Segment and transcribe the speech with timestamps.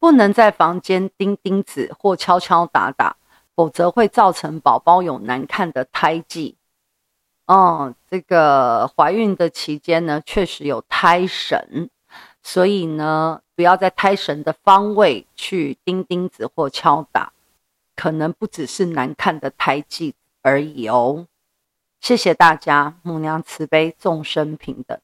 [0.00, 3.16] 不能在房间钉钉子或敲敲打打
[3.54, 6.56] 否则会造成宝宝有难看的胎记。
[7.46, 11.90] 哦这个怀孕的期间呢确实有胎神
[12.42, 17.32] 所以呢不要在胎神的方位去钉钉子或敲打
[17.94, 21.26] 可能不只是难看的胎记而已哦。
[22.00, 24.98] 谢谢大家母娘慈悲众生平等。